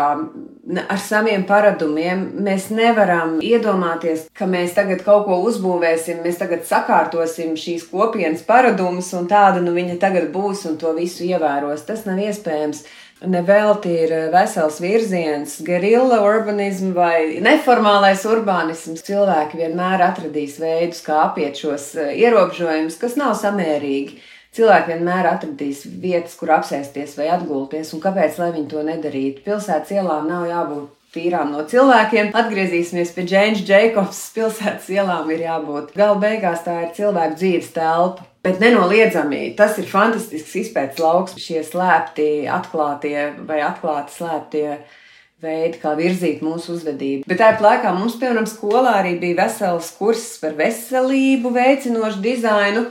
ar 0.86 1.02
saviem 1.02 1.44
paradumiem. 1.50 2.28
Mēs 2.46 2.70
nevaram 2.70 3.40
iedomāties, 3.42 4.28
ka 4.38 4.46
mēs 4.46 4.76
tagad 4.78 5.02
kaut 5.06 5.26
ko 5.26 5.40
uzbūvēsim, 5.50 6.22
mēs 6.26 6.38
tagad 6.42 6.66
sakārtosim 6.70 7.58
šīs 7.58 7.88
kopienas 7.90 8.46
paradumus 8.46 9.10
un 9.18 9.30
tāda 9.32 9.64
nu 9.66 9.74
viņa 9.74 9.98
tagad 10.02 10.30
būs 10.34 10.68
un 10.70 10.78
to 10.82 10.94
visu 10.98 11.26
ievēros. 11.26 11.88
Tas 11.90 12.06
nav 12.06 12.22
iespējams. 12.22 12.86
Nevelti 13.20 13.92
ir 14.06 14.12
eh, 14.16 14.28
vesels 14.32 14.78
virziens, 14.80 15.58
gerilla 15.68 16.22
urbanisms 16.24 16.96
vai 16.96 17.40
neformālais 17.44 18.24
urbānisms. 18.24 19.04
Cilvēki 19.04 19.60
vienmēr 19.60 20.06
atradīs 20.06 20.56
veidus, 20.62 21.02
kā 21.04 21.18
apiet 21.26 21.60
šos 21.60 21.92
eh, 22.00 22.14
ierobežojumus, 22.22 22.96
kas 23.02 23.18
nav 23.20 23.36
samērīgi. 23.42 24.22
Cilvēki 24.56 24.94
vienmēr 24.94 25.28
atradīs 25.34 25.84
vietas, 25.84 26.38
kur 26.40 26.56
apsēsties 26.56 27.18
vai 27.20 27.28
atgulties, 27.36 27.92
un 27.94 28.06
kāpēc 28.06 28.40
lai 28.40 28.54
viņi 28.56 28.72
to 28.72 28.86
nedarītu? 28.88 29.44
Pilsētas 29.44 29.92
ielām 30.00 30.32
nav 30.32 30.48
jābūt 30.48 30.88
tīrām 31.14 31.52
no 31.52 31.66
cilvēkiem. 31.68 32.32
Atgriezīsimies 32.40 33.14
pie 33.18 33.28
Džēnas 33.28 33.68
Jēkabs. 33.68 34.24
Pilsētas 34.38 34.90
ielām 34.96 35.28
ir 35.36 35.44
jābūt. 35.44 35.92
Galu 35.98 36.22
beigās 36.24 36.64
tā 36.64 36.86
ir 36.86 36.94
cilvēku 36.96 37.40
dzīves 37.42 37.74
telpa. 37.76 38.29
Bet 38.46 38.62
nenoliedzami 38.64 39.50
tas 39.60 39.76
ir 39.82 39.88
fantastisks 39.90 40.56
izpētes 40.62 41.02
lauks, 41.04 41.36
šie 41.44 41.60
slēpti, 41.68 42.48
atklātie 42.48 43.34
vai 43.48 43.60
atklāti 43.66 44.16
slēptie 44.16 44.68
veidi, 45.44 45.80
kā 45.82 45.92
virzīt 46.00 46.40
mūsu 46.44 46.78
uzvedību. 46.78 47.28
Bet 47.28 47.42
tāpat 47.42 47.64
laikā 47.66 47.92
mums, 47.96 48.16
piemēram, 48.20 48.48
skolā 48.48 48.96
arī 49.02 49.18
bija 49.20 49.42
vesels 49.42 49.92
kurs 49.98 50.26
par 50.40 50.56
veselību, 50.60 51.52
veicinošu 51.56 52.24
dizainu. 52.24 52.88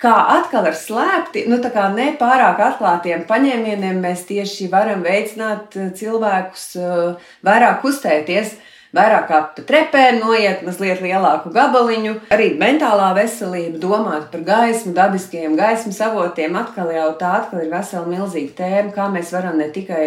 Kā 0.00 0.14
atkal 0.32 0.64
ar 0.70 0.76
slēpti, 0.80 1.44
nu 1.50 1.58
tā 1.60 1.68
kā 1.74 1.84
nepārāk 1.92 2.62
atklātiem 2.70 3.26
paņēmieniem 3.28 3.98
mēs 4.00 4.24
tieši 4.30 4.70
varam 4.72 5.04
veicināt 5.04 5.76
eh, 5.76 5.90
cilvēkus 5.98 6.66
eh, 6.80 7.32
vairāk 7.46 7.82
kustēties 7.82 8.54
vairāk 8.96 9.26
kā 9.30 9.40
pa 9.56 9.64
trepēm, 9.70 10.20
noiet 10.24 10.64
mazliet 10.66 11.02
lielāku 11.04 11.52
gabaliņu. 11.54 12.16
Arī 12.34 12.52
mentālā 12.60 13.12
veselība, 13.18 13.80
domāt 13.82 14.28
par 14.32 14.44
gaismu, 14.46 14.94
dabiskiem 14.96 15.56
gaismas 15.58 16.00
avotiem, 16.04 16.58
atkal 16.60 16.92
jau 16.94 17.08
tā 17.20 17.34
atkal 17.40 17.64
ir 17.64 17.72
vesela 17.72 18.06
milzīga 18.10 18.56
tēma, 18.62 18.94
kā 18.96 19.10
mēs 19.14 19.34
varam 19.36 19.58
ne 19.60 19.70
tikai 19.74 20.06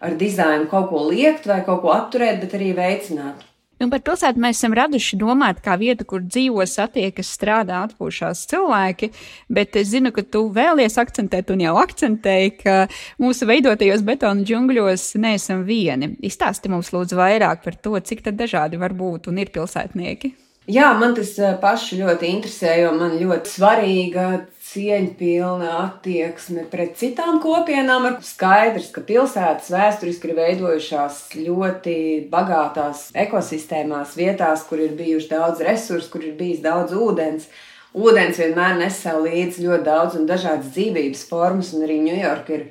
ar 0.00 0.16
dizainu 0.20 0.68
kaut 0.70 0.90
ko 0.92 1.04
liekt 1.10 1.48
vai 1.48 1.60
kaut 1.66 1.82
ko 1.84 1.94
apturēt, 1.96 2.40
bet 2.44 2.56
arī 2.56 2.72
veicināt. 2.76 3.49
Un 3.80 3.88
par 3.88 4.02
pilsētu 4.04 4.40
mēs 4.42 4.58
esam 4.58 4.74
raduši 4.76 5.16
domāt, 5.16 5.62
kā 5.64 5.72
vietu, 5.80 6.04
kur 6.08 6.20
dzīvo, 6.20 6.60
satiekas, 6.68 7.30
strādā, 7.32 7.78
atpūšās 7.86 8.42
cilvēki. 8.50 9.08
Bet 9.48 9.78
es 9.80 9.88
zinu, 9.94 10.12
ka 10.12 10.20
tu 10.20 10.42
vēlies 10.52 10.98
akcentēt, 11.00 11.48
un 11.54 11.64
jau 11.64 11.72
akcentēji, 11.80 12.52
ka 12.60 12.76
mūsu 13.22 13.48
veidotajos 13.48 14.04
betona 14.04 14.44
džungļos 14.44 15.06
neesam 15.24 15.64
vieni. 15.64 16.12
Izstāsti 16.28 16.68
mums 16.68 16.92
lūdzu 16.92 17.16
vairāk 17.16 17.64
par 17.64 17.80
to, 17.80 17.96
cik 17.96 18.26
dažādi 18.36 18.76
var 18.76 18.92
būt 18.92 19.32
un 19.32 19.40
ir 19.40 19.48
pilsētnieki. 19.54 20.34
Jā, 20.70 20.92
man 21.00 21.16
tas 21.16 21.32
eh, 21.40 21.56
paši 21.58 22.02
ļoti 22.02 22.28
interesē, 22.30 22.74
jo 22.82 22.92
man 22.94 23.16
ļoti 23.18 23.48
svarīga 23.48 24.26
cieņpilna 24.70 25.70
attieksme 25.80 26.64
pret 26.70 26.94
citām 27.00 27.40
kopienām. 27.42 28.06
Ir 28.10 28.18
skaidrs, 28.24 28.90
ka 28.94 29.02
pilsētas 29.06 29.70
vēsturiski 29.74 30.30
ir 30.30 30.36
veidojušās 30.38 31.18
ļoti 31.38 31.96
bagātās 32.30 33.08
ekosistēmās, 33.24 34.14
vietās, 34.18 34.62
kur 34.68 34.82
ir 34.82 34.94
bijuši 34.98 35.32
daudz 35.32 35.64
resursu, 35.66 36.12
kur 36.12 36.26
ir 36.26 36.38
bijis 36.38 36.62
daudz 36.64 36.94
ūdens. 36.94 37.48
Ūdens 37.90 38.38
vienmēr 38.38 38.76
nes 38.78 39.00
sev 39.02 39.24
līdzi 39.24 39.64
ļoti 39.66 39.86
daudz 39.88 40.20
un 40.20 40.28
dažādas 40.28 40.70
dzīvības 40.76 41.24
formas, 41.26 41.72
un 41.74 41.88
arī 41.88 41.98
Ņujorka 42.04 42.54
ir 42.54 42.68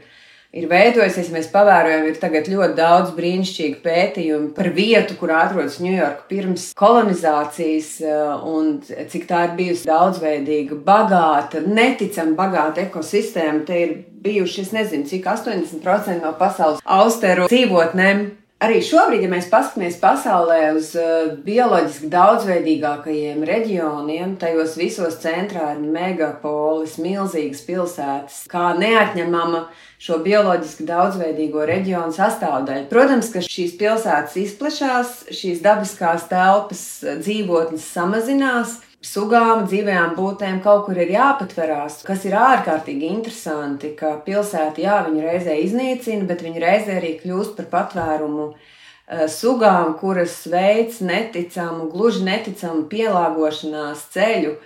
ir 0.56 0.66
veidojusies. 0.70 1.30
Mēs 1.34 1.50
pavērojam, 1.54 2.08
ir 2.10 2.18
ļoti 2.54 2.78
daudz 2.78 3.14
brīnišķīgu 3.18 3.82
pētījumu 3.84 4.52
par 4.58 4.72
vietu, 4.76 5.18
kur 5.20 5.34
atrodas 5.36 5.80
Ņujorka 5.84 6.26
pirms 6.32 6.70
kolonizācijas, 6.80 7.92
eh, 8.02 8.48
un 8.50 8.82
cik 8.82 9.28
tā 9.30 9.46
ir 9.48 9.56
bijusi 9.60 9.90
daudzveidīga, 9.90 10.80
bagāta, 10.86 11.62
neticami 11.66 12.36
bagāta 12.36 12.88
ekosistēma. 12.88 13.66
Te 13.66 13.82
ir 13.84 13.96
bijuši, 14.24 14.62
es 14.62 14.72
nezinu, 14.76 15.08
cik 15.08 15.26
80% 15.26 16.22
no 16.24 16.34
pasaules 16.34 16.82
austeru 16.84 17.48
dzīvotnēm 17.48 18.30
Arī 18.60 18.82
šobrīd, 18.84 19.22
ja 19.24 19.30
mēs 19.32 19.46
paskatāmies 19.48 19.96
pasaulē 20.02 20.74
uz 20.76 20.90
uh, 21.00 21.30
bioloģiski 21.46 22.10
daudzveidīgākajiem 22.12 23.46
reģioniem, 23.48 24.34
tajos 24.42 24.74
visos 24.76 25.16
centrā 25.24 25.70
ir 25.78 25.86
megapolis, 25.94 26.98
milzīgas 27.00 27.62
pilsētas, 27.64 28.42
kā 28.52 28.74
neatņemama 28.76 29.64
šo 30.04 30.20
bioloģiski 30.26 30.90
daudzveidīgo 30.90 31.64
reģionu 31.72 32.12
sastāvdaļa. 32.18 32.90
Protams, 32.92 33.32
ka 33.32 33.46
šīs 33.48 33.78
pilsētas 33.80 34.36
izplešās, 34.44 35.16
šīs 35.40 35.64
dabiskās 35.64 36.28
telpas 36.28 36.84
uh, 37.08 37.16
dzīvotnes 37.24 37.88
samazinās, 37.96 38.76
sugām, 39.06 39.66
dzīvajām 39.68 40.16
būtēm 40.18 40.60
kaut 40.64 40.86
kur 40.88 40.98
ir 41.00 41.12
jāpatverās, 41.14 42.02
kas 42.08 42.26
ir 42.28 42.36
ārkārtīgi 42.40 43.08
interesanti, 43.14 43.94
ka 44.00 44.18
pilsēta, 44.26 44.82
jā, 44.84 44.98
viņa 45.08 45.24
reizē 45.26 45.56
iznīcina, 45.64 46.28
bet 46.28 46.44
viņa 46.44 46.64
reizē 46.66 46.98
arī 47.00 47.14
kļūst 47.22 47.56
par 47.60 47.70
patvērumu 47.76 48.50
eh, 48.52 49.28
sugām, 49.32 49.96
kuras 50.02 50.42
veids 50.52 51.00
neticamu, 51.06 51.88
gluži 51.94 52.26
neticamu 52.28 52.90
pielāgošanās 52.92 54.10
ceļu, 54.16 54.58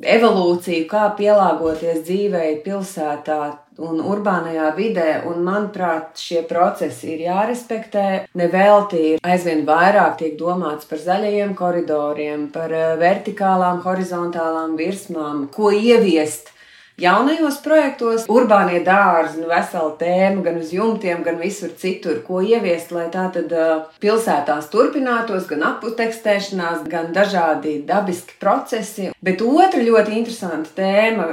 evolūciju, 0.00 0.86
kā 0.90 1.08
pielāgoties 1.18 2.02
dzīvei 2.06 2.56
pilsētā, 2.64 3.40
un 3.82 4.00
urbānajā 4.04 4.68
vidē, 4.76 5.08
un 5.28 5.42
manuprāt, 5.46 6.20
šie 6.20 6.42
procesi 6.48 7.14
ir 7.14 7.24
jārespektē. 7.26 8.06
Nevelti 8.38 9.02
ir 9.12 9.24
aizvien 9.24 9.64
vairāk 9.68 10.18
tiek 10.20 10.36
domāts 10.40 10.88
par 10.88 11.00
zaļajiem 11.02 11.54
koridoriem, 11.58 12.48
par 12.52 12.72
eh, 12.72 12.94
vertikālām, 13.00 13.82
horizontālām 13.86 14.76
virsmām, 14.80 15.46
ko 15.54 15.72
ieviest 15.72 16.51
Jaunajos 17.00 17.56
projektos 17.64 18.26
urbānie 18.28 18.82
dārzi, 18.84 19.40
nu, 19.40 19.48
vesela 19.48 19.94
tēma 19.96 20.42
gan 20.44 20.58
uz 20.60 20.74
jumtiem, 20.74 21.22
gan 21.24 21.38
visur 21.40 21.72
citur, 21.80 22.20
ko 22.26 22.42
ieviest, 22.44 22.92
lai 22.92 23.06
tā 23.12 23.24
tad 23.32 23.54
pilsētās 24.02 24.68
turpinātos, 24.72 25.48
gan 25.48 25.64
aputekstēšanās, 25.70 26.84
gan 26.92 27.12
dažādi 27.16 27.78
dabiski 27.88 28.36
procesi. 28.42 29.10
Bet 29.24 29.40
otra 29.46 29.80
ļoti 29.80 30.18
interesanta 30.20 30.76
tēma, 30.76 31.28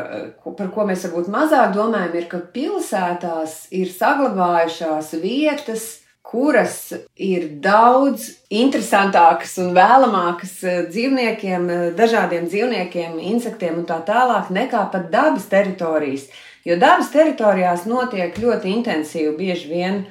par 0.48 0.72
ko 0.74 0.88
mēs 0.88 1.04
varbūt 1.08 1.32
mazāk 1.34 1.75
domājam, 1.75 2.16
ir, 2.16 2.30
ka 2.32 2.39
pilsētās 2.56 3.66
ir 3.75 3.92
saglabājušās 3.92 5.12
vietas, 5.20 5.89
kuras 6.30 6.92
ir 7.18 7.48
daudz 7.64 8.28
interesantākas 8.54 9.56
un 9.64 9.74
vēlamākas 9.78 10.54
eh, 10.64 10.80
dzīvniekiem, 10.92 11.68
eh, 11.74 11.84
dažādiem 11.98 12.46
dzīvniekiem, 12.52 13.18
insektiem 13.32 13.82
un 13.82 13.90
tā 13.90 13.98
tālāk, 14.06 14.52
nekā 14.54 14.86
pat 14.94 15.10
dabas 15.14 15.50
teritorijas. 15.50 16.28
Jo 16.68 16.78
dabas 16.78 17.10
teritorijās 17.14 17.88
notiek 17.90 18.36
ļoti 18.38 18.70
intensīva, 18.76 19.34
bieži 19.40 19.72
vien 19.72 20.02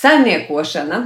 saimniekošana, 0.00 1.00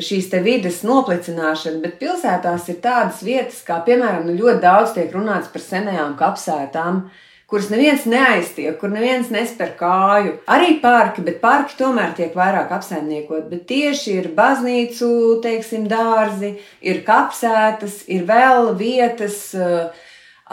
šīs 0.00 0.30
vidas 0.42 0.82
noplicināšana, 0.86 1.80
bet 1.82 1.98
pilsētās 2.00 2.68
ir 2.72 2.80
tādas 2.82 3.22
vietas, 3.26 3.62
kā 3.66 3.78
piemēram, 3.86 4.26
nu, 4.26 4.36
ļoti 4.38 4.62
daudz 4.64 4.94
tiek 4.96 5.12
runāts 5.14 5.50
par 5.52 5.62
senajām 5.62 6.16
kapsētām 6.18 7.04
kuras 7.50 7.70
neviens 7.70 8.04
neaiztiek, 8.06 8.76
kur 8.78 8.92
neviens 8.92 9.30
nesper 9.34 9.72
kāju. 9.78 10.36
Arī 10.50 10.76
parki, 10.82 11.24
bet 11.26 11.40
parki 11.42 11.74
tomēr 11.80 12.12
tiek 12.14 12.36
vairāk 12.38 12.70
apsaimniekot. 12.76 13.48
Bet 13.50 13.64
tieši 13.70 14.12
ir 14.20 14.28
baznīcu, 14.36 15.08
teiksim, 15.42 15.88
dārzi, 15.90 16.54
ir 16.86 17.02
kapsētas, 17.06 18.04
ir 18.06 18.22
vēl 18.28 18.70
vietas. 18.78 19.40
Eh, 19.58 20.06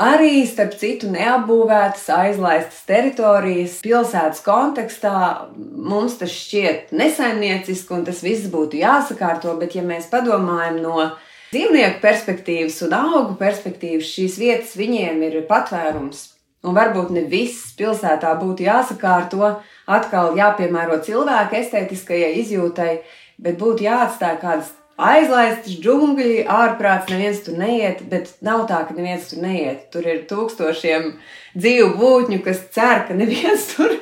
arī, 0.08 0.42
starp 0.50 0.74
citu, 0.82 1.12
neapbūvētas, 1.14 2.08
aizlaistas 2.14 2.82
teritorijas 2.90 3.78
pilsētas 3.86 4.42
kontekstā 4.46 5.20
mums 5.58 6.18
tas 6.18 6.34
šķiet 6.34 6.96
nesaimnieciski, 6.98 7.94
un 7.94 8.08
tas 8.10 8.24
viss 8.26 8.50
būtu 8.50 8.82
jāsakārto. 8.82 9.54
Bet, 9.62 9.78
ja 9.78 9.86
mēs 9.86 10.10
padomājam 10.10 10.82
no 10.82 11.12
dzīvnieku 11.52 12.02
perspektīvas 12.02 12.82
un 12.90 12.98
augu 12.98 13.38
perspektīvas, 13.38 14.10
šīs 14.18 14.40
vietas 14.42 14.74
viņiem 14.82 15.22
ir 15.30 15.40
patvērums 15.50 16.26
Un 16.68 16.76
varbūt 16.76 17.14
ne 17.16 17.24
viss 17.32 17.72
pilsētā 17.80 18.34
būtu 18.42 18.66
jāsakārto, 18.66 19.54
atkal 19.88 20.36
jāpiemēro 20.36 21.00
cilvēka 21.06 21.62
estētiskajai 21.62 22.34
izjūtai, 22.42 22.92
bet 23.40 23.56
būtu 23.62 23.88
jāatstāj 23.88 24.36
kādas 24.42 24.74
aizlaistas 24.98 25.78
džungļi, 25.80 26.44
ārprāts, 26.50 27.12
neviens 27.14 27.40
tur 27.46 27.58
neiet, 27.62 28.02
bet 28.12 28.34
nav 28.46 28.66
tā, 28.70 28.82
ka 28.88 28.98
neviens 28.98 29.30
tur 29.30 29.44
neiet. 29.46 29.88
Tur 29.94 30.08
ir 30.10 30.26
tūkstošiem 30.30 31.12
dzīvu 31.56 31.94
būtņu, 32.00 32.42
kas 32.46 32.66
cer, 32.74 33.06
ka 33.08 33.18
neviens 33.18 33.70
tur 33.76 33.94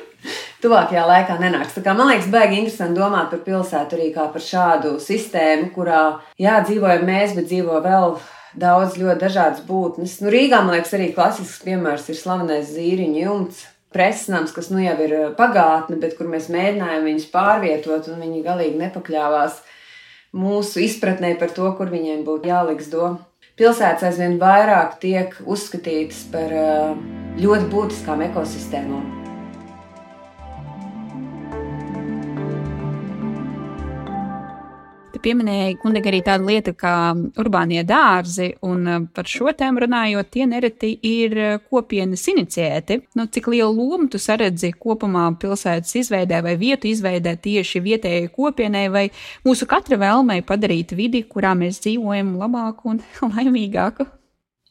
tuvākajā 0.64 1.04
laikā 1.06 1.36
nenāks. 1.40 1.76
Tā 1.76 1.84
kā, 1.84 1.94
man 1.96 2.10
liekas, 2.10 2.30
baigi 2.32 2.62
interesanti 2.62 2.98
domāt 2.98 3.28
par 3.30 3.44
pilsētu 3.44 3.98
arī 3.98 4.08
kā 4.14 4.26
par 4.32 4.42
šādu 4.42 4.96
sistēmu, 5.02 5.68
kurā, 5.76 6.02
jā, 6.40 6.58
dzīvojam 6.66 7.06
mēs, 7.06 7.36
bet 7.36 7.50
dzīvo 7.52 7.82
vēl 7.84 8.16
daudz 8.60 8.96
ļoti 9.00 9.22
dažādas 9.22 9.62
būtnes. 9.66 10.18
Nu, 10.22 10.32
Rīgā, 10.32 10.62
man 10.64 10.76
liekas, 10.76 10.94
arī 10.96 11.10
klasisks 11.14 11.62
piemērs 11.64 12.08
ir 12.10 12.18
slavenais 12.18 12.72
zīriņu 12.72 13.22
jumts. 13.22 13.64
Presnams, 13.96 14.52
kas 14.52 14.68
nu 14.68 14.82
jau 14.82 14.96
ir 15.04 15.14
pagātne, 15.38 15.96
bet 16.02 16.18
kur 16.18 16.28
mēs 16.28 16.50
mēģinājām 16.52 17.06
viņus 17.06 17.28
pārvietot, 17.32 18.10
un 18.12 18.24
viņi 18.24 18.42
galīgi 18.44 18.80
nepakļāvās 18.82 19.60
mūsu 20.36 20.82
izpratnē 20.84 21.36
par 21.40 21.54
to, 21.56 21.70
kur 21.78 21.92
viņiem 21.92 22.26
būtu 22.26 22.50
jāliks 22.50 22.90
do. 22.92 23.14
Pilsētas 23.56 24.10
aizvien 24.10 24.36
vairāk 24.42 24.98
tiek 25.00 25.38
uzskatītas 25.46 26.26
par 26.34 26.52
ļoti 27.40 27.70
būtiskām 27.72 28.26
ekosistēmām. 28.26 29.25
Pieminēja 35.26 35.76
Gundega 35.82 36.10
arī 36.12 36.22
tādu 36.26 36.48
lietu 36.50 36.74
kā 36.78 36.94
urbānie 37.42 37.82
dārzi, 37.86 38.52
un 38.66 38.86
uh, 38.86 39.06
par 39.14 39.28
šo 39.30 39.50
tēmu 39.56 39.82
runājot, 39.86 40.30
tie 40.32 40.46
nereti 40.48 40.92
ir 41.06 41.36
uh, 41.36 41.56
kopienas 41.70 42.26
iniciēti. 42.32 43.00
Nu, 43.18 43.26
cik 43.32 43.50
lielu 43.52 43.72
lomu 43.74 44.10
tu 44.12 44.20
saredzi 44.22 44.72
kopumā 44.78 45.26
pilsētas 45.42 45.96
izveidē 46.02 46.42
vai 46.46 46.56
vietu 46.60 46.90
izveidē 46.90 47.36
tieši 47.42 47.82
vietējai 47.86 48.30
kopienai 48.34 48.86
vai 48.92 49.08
mūsu 49.46 49.68
katra 49.70 49.98
vēlmei 50.00 50.44
padarīt 50.46 50.94
vidi, 50.96 51.24
kurā 51.26 51.56
mēs 51.58 51.82
dzīvojam, 51.84 52.36
labāku 52.40 52.94
un 52.94 53.02
laimīgāku? 53.34 54.08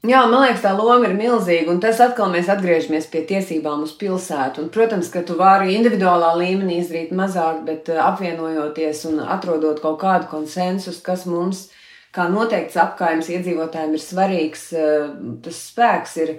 Jā, 0.05 0.25
man 0.29 0.43
liekas, 0.43 0.62
tā 0.62 0.71
loma 0.75 1.07
ir 1.07 1.15
milzīga. 1.17 1.71
Un 1.71 1.79
tas 1.81 2.01
atkal 2.03 2.29
mēs 2.33 2.50
atgriežamies 2.51 3.07
pie 3.09 3.24
tiesībām 3.29 3.85
uz 3.85 3.93
pilsētu. 3.97 4.65
Un, 4.65 4.69
protams, 4.74 5.09
ka 5.13 5.24
tu 5.25 5.38
vari 5.39 5.74
individuālā 5.77 6.33
līmenī 6.38 6.81
izdarīt 6.81 7.13
mazāk, 7.15 7.63
bet 7.65 7.89
eh, 7.89 8.01
apvienojoties 8.03 9.05
un 9.09 9.24
atrodot 9.24 9.81
kaut 9.81 9.97
kādu 10.03 10.29
konsensusu, 10.29 11.01
kas 11.05 11.25
mums, 11.29 11.65
kā 12.15 12.27
noteikts 12.31 12.77
apgājums 12.79 13.31
iedzīvotājiem, 13.33 13.95
ir 13.95 14.03
svarīgs, 14.03 14.67
eh, 14.77 15.09
tas 15.47 15.63
spēks 15.71 16.15
ir 16.21 16.35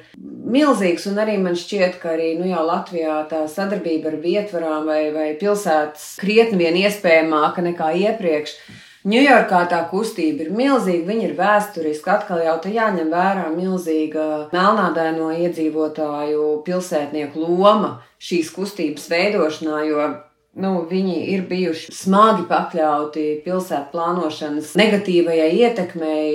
milzīgs. 0.56 1.08
Un 1.11 1.18
arī 1.25 1.38
man 1.42 1.58
šķiet, 1.58 1.99
ka 2.02 2.14
arī 2.14 2.37
nu, 2.38 2.46
jau 2.52 2.62
Latvijā 2.68 3.18
tā 3.32 3.46
sadarbība 3.50 4.12
ar 4.12 4.20
vietvarām 4.23 4.87
vai, 4.87 5.02
vai 5.16 5.30
pilsētas 5.40 6.12
krietni 6.23 6.62
vien 6.66 6.82
iespējamāka 6.87 7.66
nekā 7.73 7.94
iepriekš. 8.04 8.58
Ņujorkā 9.06 9.60
tā 9.70 9.84
kustība 9.86 10.42
ir 10.42 10.48
milzīga, 10.50 11.06
viņa 11.06 11.26
ir 11.28 11.34
vēsturiska. 11.38 12.16
Atkal 12.16 12.40
jau 12.42 12.56
tā 12.62 12.72
jāņem 12.75 13.12
vērā 13.12 13.44
milzīga 13.54 14.25
melnādaino 14.50 15.28
iedzīvotāju 15.44 16.46
pilsētnieku 16.66 17.44
loma 17.44 17.92
šīs 18.18 18.50
kustības 18.56 19.06
veidošanā, 19.12 19.84
jo 19.86 20.08
nu, 20.56 20.70
viņi 20.88 21.16
ir 21.34 21.44
bijuši 21.50 21.92
smagi 21.94 22.46
pakļauti 22.48 23.25
pilsētu 23.44 23.92
plānošanas 23.92 24.72
negatīvajai 24.78 25.50
ietekmei. 25.60 26.30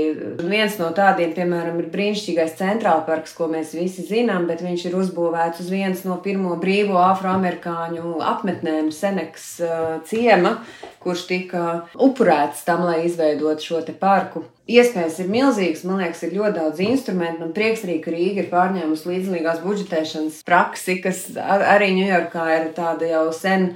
Viens 0.46 0.78
no 0.82 0.92
tādiem, 0.96 1.34
piemēram, 1.38 1.80
ir 1.82 1.90
brīnišķīgais 1.94 2.56
centrālparks, 2.60 3.34
ko 3.38 3.50
mēs 3.52 3.74
visi 3.78 4.06
zinām, 4.06 4.46
bet 4.50 4.64
viņš 4.66 4.88
ir 4.90 4.98
uzbūvēts 5.02 5.64
uz 5.66 5.74
vienas 5.74 6.06
no 6.06 6.20
pirmo 6.22 6.56
brīvo 6.62 7.00
afroamerikāņu 7.02 8.20
apmetnēm, 8.36 8.94
Seneks 8.94 9.52
uh, 9.66 10.00
ciema, 10.08 10.60
kurš 11.02 11.26
tika 11.30 11.66
upurēts 11.98 12.66
tam, 12.68 12.86
lai 12.86 13.02
izveidotu 13.08 13.72
šo 13.72 13.86
parku. 14.00 14.46
Iespējas 14.72 15.18
ir 15.20 15.30
milzīgas, 15.32 15.82
man 15.88 16.00
liekas, 16.04 16.22
ir 16.24 16.36
ļoti 16.38 16.56
daudz 16.60 16.82
instrumentu. 16.86 17.42
Man 17.42 17.54
prieks 17.56 17.82
arī, 17.84 17.98
ka 18.04 18.14
Rīga 18.14 18.44
ir 18.44 18.52
pārņēmusi 18.54 19.10
līdzdalībās 19.10 19.64
budžetēšanas 19.66 20.44
praksi, 20.48 21.00
kas 21.04 21.26
arī 21.36 21.90
Ņujorkā 21.98 22.46
ir 22.60 22.70
tāda 22.78 23.10
jau 23.10 23.26
sen 23.36 23.72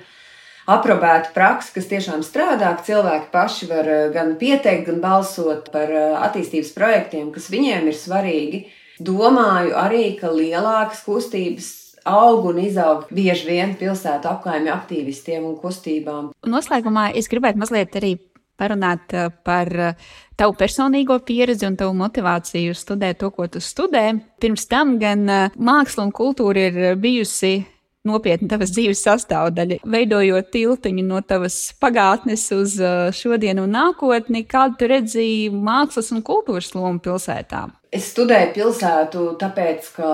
aprobēta 0.70 1.32
praksa, 1.36 1.74
kas 1.76 1.90
tiešām 1.90 2.26
strādā, 2.26 2.74
ka 2.78 2.86
cilvēki 2.88 3.32
paši 3.34 3.70
var 3.70 3.90
eh, 3.90 4.04
gan 4.14 4.36
pieteikt, 4.42 4.88
gan 4.90 5.02
balsot 5.04 5.72
par 5.74 5.92
eh, 5.92 6.18
attīstības 6.28 6.74
projektiem, 6.76 7.32
kas 7.36 7.50
viņiem 7.54 7.90
ir 7.90 7.98
svarīgi. 7.98 8.62
Domāju 9.06 9.76
arī, 9.78 10.06
ka 10.20 10.32
lielākas 10.32 11.04
kustības 11.06 11.72
aug 12.08 12.46
un 12.52 12.62
izaug 12.62 13.10
bieži 13.14 13.50
vien 13.50 13.74
pilsētu 13.80 14.30
apkaimju 14.30 14.72
aktīvistiem 14.72 15.46
un 15.46 15.58
kustībām. 15.60 16.32
Noslēgumā 16.48 17.10
es 17.18 17.28
gribētu 17.32 17.62
mazliet 17.62 17.98
arī 18.00 18.16
parunāt 18.58 19.14
eh, 19.14 19.30
par 19.46 19.70
tavu 20.36 20.58
personīgo 20.58 21.20
pieredzi 21.28 21.68
un 21.70 21.78
tavu 21.78 21.94
motivāciju 22.00 22.74
studēt 22.76 23.22
to, 23.22 23.30
ko 23.36 23.48
tu 23.52 23.62
studē. 23.62 24.08
Pirms 24.42 24.66
tam 24.72 24.98
gan 25.00 25.30
māksla 25.56 26.08
un 26.08 26.12
kultūra 26.16 26.70
ir 26.70 27.00
bijusi 27.00 27.60
nopietna 28.08 28.50
tavas 28.54 28.74
dzīves 28.76 29.02
sastāvdaļa, 29.06 29.80
veidojot 29.96 30.52
tiltiņu 30.54 31.06
no 31.08 31.22
tavas 31.26 31.58
pagātnes 31.82 32.46
uz 32.56 32.78
uh, 32.82 33.10
šodienu 33.16 33.66
un 33.66 33.76
nākotni. 33.76 34.46
Kādu 34.50 34.80
tu 34.80 34.92
redzīji 34.92 35.50
mākslas 35.54 36.12
un 36.16 36.24
kultūras 36.26 36.72
lomu 36.78 37.02
pilsētā? 37.04 37.66
Es 37.96 38.12
studēju 38.12 38.52
pilsētu, 38.58 39.26
tāpēc, 39.40 39.90
ka 39.96 40.12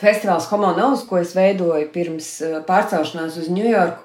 festivāls 0.00 0.48
Homonovs, 0.52 1.04
ko 1.08 1.18
es 1.22 1.34
veidoju 1.36 1.90
pirms 1.94 2.30
uh, 2.46 2.58
pārcelšanās 2.66 3.38
uz 3.42 3.52
Ņujorku, 3.52 4.04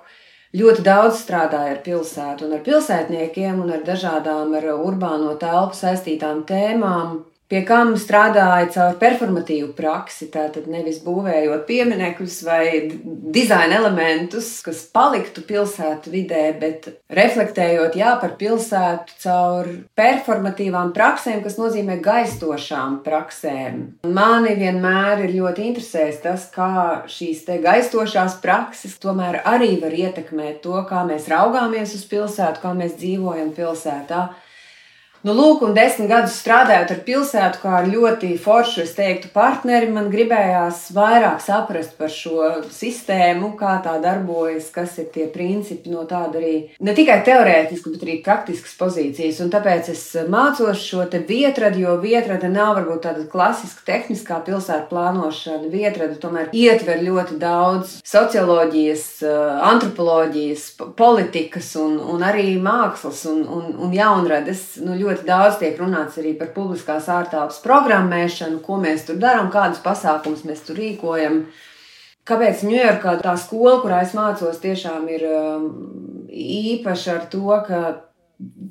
ļoti 0.60 0.86
daudz 0.86 1.20
strādāja 1.22 1.76
ar 1.76 1.82
pilsētu 1.86 2.48
un 2.48 2.56
ar 2.58 2.64
pilsētniekiem 2.66 3.60
un 3.62 3.74
ar 3.76 3.84
dažādām 3.86 4.56
ar 4.58 4.72
urbāno 4.74 5.36
telpu 5.42 5.78
saistītām 5.78 6.42
tēmām 6.50 7.20
pie 7.50 7.62
kam 7.66 7.96
strādāja 7.98 8.70
caur 8.76 8.98
performatīvu 9.02 9.72
praksi. 9.78 10.30
Tātad 10.34 10.68
nevis 10.70 11.02
būvējot 11.04 11.66
pieminekļus 11.68 12.38
vai 12.46 12.64
dizaina 13.34 13.80
elementus, 13.80 14.52
kas 14.66 14.84
paliktu 14.94 15.44
pilsētu 15.48 16.14
vidē, 16.14 16.44
bet 16.62 16.90
reflektējot 17.14 17.98
jā, 18.00 18.14
par 18.22 18.36
pilsētu 18.40 19.18
caur 19.24 19.72
performatīvām 19.98 20.94
praksēm, 20.96 21.42
kas 21.46 21.58
nozīmē 21.62 22.00
gaistošām 22.06 23.00
praksēm. 23.06 23.82
Mani 24.10 24.54
vienmēr 24.60 25.26
ir 25.26 25.36
ļoti 25.40 25.66
interesējis 25.72 26.22
tas, 26.26 26.46
kā 26.54 26.70
šīs 27.10 27.48
gaistošās 27.64 28.38
prakses 28.44 29.00
tomēr 29.02 29.42
arī 29.48 29.74
var 29.82 29.96
ietekmēt 29.96 30.62
to, 30.66 30.78
kā 30.90 31.02
mēs 31.08 31.30
raugāmies 31.32 31.96
uz 31.98 32.06
pilsētu, 32.10 32.62
kā 32.62 32.76
mēs 32.78 33.00
dzīvojam 33.02 33.52
pilsētā. 33.58 34.28
Nu, 35.20 35.34
lūk, 35.36 35.66
un 35.68 35.74
desmit 35.76 36.08
gadus 36.08 36.38
strādājot 36.40 36.94
ar 36.94 37.00
pilsētu, 37.04 37.60
kā 37.60 37.74
ar 37.82 37.88
ļoti 37.92 38.30
foršu, 38.40 38.86
es 38.86 38.94
teiktu, 38.96 39.28
partneri, 39.34 39.90
man 39.92 40.06
gribējās 40.14 40.86
vairāk 40.96 41.42
saprast 41.44 41.98
par 42.00 42.08
šo 42.14 42.46
sistēmu, 42.72 43.50
kā 43.60 43.74
tā 43.84 43.98
darbojas, 44.00 44.70
kas 44.72 44.94
ir 45.04 45.10
tie 45.12 45.26
principi 45.28 45.92
no 45.92 46.06
tāda 46.08 46.40
arī 46.40 46.54
ne 46.80 46.94
tikai 46.96 47.18
teorētiskas, 47.28 47.98
bet 47.98 48.06
arī 48.06 48.16
praktiskas 48.24 48.78
pozīcijas. 48.80 49.42
Un 49.44 49.52
tāpēc 49.52 49.90
es 49.92 50.06
mācos 50.32 50.86
šo 50.86 51.04
te 51.12 51.20
vietradu, 51.20 51.84
jo 51.84 51.98
vietrada 52.00 52.48
nav 52.48 52.78
varbūt 52.78 53.04
tāda 53.10 53.28
klasiska 53.28 53.84
tehniskā 53.92 54.40
pilsētu 54.48 54.88
plānošana. 54.94 55.68
Vietrada 55.68 56.16
tomēr 56.16 56.56
ietver 56.56 57.04
ļoti 57.04 57.42
daudz 57.44 57.98
socioloģijas, 58.08 59.06
antropoloģijas, 59.74 60.66
politikas 60.96 61.76
un, 61.84 62.00
un 62.16 62.24
arī 62.24 62.54
mākslas 62.64 63.26
un, 63.28 63.44
un, 63.44 63.70
un 63.84 64.00
jaunradas. 64.00 64.64
Nu, 64.80 64.96
ļoti 64.96 65.09
daudz 65.28 65.60
tiek 65.62 65.80
runāts 65.80 66.20
arī 66.22 66.36
par 66.40 66.52
publiskās 66.56 67.10
ārtelpas 67.12 67.62
programmēšanu, 67.64 68.62
ko 68.66 68.80
mēs 68.82 69.08
tur 69.08 69.20
darām, 69.22 69.50
kādus 69.54 69.82
pasākumus 69.86 70.46
mēs 70.48 70.66
tur 70.68 70.80
rīkojam. 70.80 71.44
Kāpēc 72.30 72.62
Ņujorkā 72.68 73.16
tā 73.24 73.34
skola, 73.42 73.80
kurā 73.82 74.04
es 74.06 74.14
mācos, 74.14 74.62
tiešām 74.62 75.08
ir 75.10 75.26
um, 75.30 75.66
īpaša 76.30 77.16
ar 77.16 77.26
to, 77.32 77.48
ka 77.66 77.82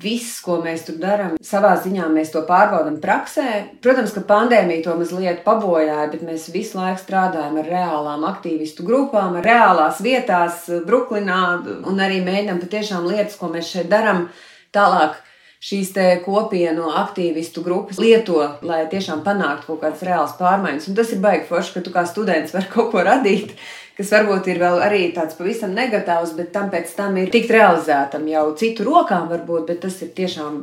viss, 0.01 0.39
ko 0.41 0.57
mēs 0.63 0.87
tur 0.87 0.97
darām, 1.01 1.35
savā 1.45 1.75
ziņā 1.83 2.07
mēs 2.09 2.31
to 2.33 2.41
pārbaudām 2.47 2.97
praksē. 3.03 3.45
Protams, 3.83 4.15
ka 4.15 4.23
pandēmija 4.25 4.85
to 4.87 4.95
mazliet 4.97 5.43
pabojāja, 5.45 6.07
bet 6.09 6.23
mēs 6.25 6.47
visu 6.53 6.79
laiku 6.79 7.03
strādājam 7.03 7.59
ar 7.61 7.69
reālām 7.69 8.25
aktīvistu 8.31 8.85
grupām, 8.87 9.37
reālās 9.45 10.01
vietās, 10.01 10.65
Brooklynā, 10.87 11.41
un 11.89 12.01
arī 12.01 12.23
mēģinām 12.25 12.63
patiešām 12.63 13.05
lietas, 13.11 13.37
ko 13.37 13.51
mēs 13.53 13.69
šeit 13.75 13.91
darām, 13.93 14.27
tālāk 14.73 15.19
šīs 15.59 15.91
kopienu 16.23 16.87
aktīvistu 16.95 17.63
grupas 17.65 17.99
lieto, 17.99 18.39
lai 18.63 18.85
tiešām 18.91 19.25
panāktu 19.25 19.67
kaut 19.67 19.81
kādas 19.83 20.05
reālas 20.07 20.37
pārmaiņas. 20.39 20.87
Un 20.87 20.95
tas 20.95 21.11
ir 21.11 21.19
baigi 21.23 21.47
forši, 21.49 21.75
ka 21.75 21.83
tu 21.83 21.93
kā 21.95 22.05
students 22.07 22.55
vari 22.55 22.71
kaut 22.75 22.91
ko 22.93 23.03
radīt, 23.03 23.53
kas 23.99 24.13
varbūt 24.15 24.47
ir 24.47 24.61
vēl 24.63 24.79
arī 24.85 25.03
tāds 25.15 25.35
pavisam 25.35 25.75
negatīvs, 25.75 26.35
bet 26.39 26.53
tam 26.55 26.71
pēc 26.71 26.95
tam 26.95 27.19
ir 27.19 27.31
tikt 27.33 27.51
realizētam 27.51 28.27
jau 28.31 28.45
citu 28.59 28.87
rokām, 28.87 29.27
varbūt, 29.31 29.67
bet 29.67 29.83
tas 29.83 29.99
ir 30.05 30.13
tiešām 30.15 30.61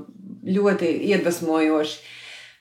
ļoti 0.57 0.93
iedvesmojoši. 1.13 2.15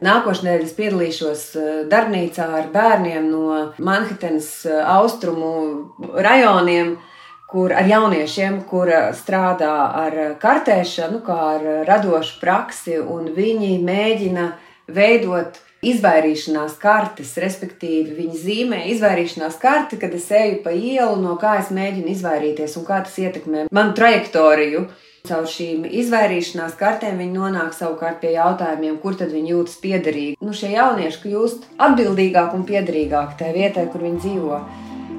Nākošais 0.03 0.65
es 0.65 0.73
piedalīšos 0.75 1.41
eh, 1.55 1.67
darbnīcā 1.87 2.49
ar 2.57 2.65
bērniem 2.73 3.29
no 3.31 3.59
Manhetenas 3.79 4.49
eh, 4.67 4.81
austrumu 4.91 5.53
rajoniem 6.19 6.97
kur 7.55 7.71
ar 7.71 7.87
jauniešiem, 7.87 8.57
kur 8.67 8.89
strādā 9.15 9.75
ar 9.95 10.15
kartēšanu, 10.41 11.21
kā 11.23 11.37
ar 11.53 11.69
radošu 11.87 12.41
praksi, 12.41 12.97
un 12.99 13.29
viņi 13.37 13.77
mēģina 13.79 14.49
veidot 14.91 15.61
izvairīšanās 15.85 16.75
kartes, 16.81 17.31
respektīvi 17.39 18.17
viņi 18.17 18.41
zīmē 18.41 18.81
izvairīšanās 18.91 19.55
karti, 19.61 20.01
kad 20.01 20.11
es 20.19 20.27
eju 20.35 20.59
pa 20.65 20.75
ielu, 20.75 21.15
no 21.21 21.37
kā 21.39 21.55
es 21.61 21.71
mēģinu 21.71 22.11
izvairīties 22.11 22.75
un 22.75 22.87
kā 22.89 22.99
tas 23.07 23.15
ietekmē 23.23 23.69
manu 23.71 23.95
trajektoriju. 23.95 24.87
Caur 25.25 25.47
šīm 25.49 25.87
izvairīšanās 25.89 26.75
kartēm 26.77 27.23
viņi 27.23 27.39
nonāk 27.39 27.71
savukārt 27.73 28.19
pie 28.21 28.35
jautājumiem, 28.35 28.99
kur 29.01 29.15
tad 29.17 29.31
viņi 29.31 29.55
jūtas 29.55 29.79
piederīgi. 29.81 30.35
Nu, 30.43 30.51
šie 30.53 30.75
jaunieši 30.75 31.23
kļūst 31.23 31.69
atbildīgāki 31.87 32.59
un 32.59 32.67
piederīgāki 32.67 33.39
tajā 33.39 33.55
vietā, 33.55 33.87
kur 33.93 34.05
viņi 34.05 34.21
dzīvo. 34.27 34.59